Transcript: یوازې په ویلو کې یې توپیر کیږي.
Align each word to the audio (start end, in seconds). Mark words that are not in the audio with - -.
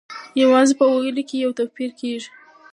یوازې 0.41 0.73
په 0.79 0.85
ویلو 0.91 1.23
کې 1.29 1.35
یې 1.41 1.47
توپیر 1.57 1.89
کیږي. 1.99 2.29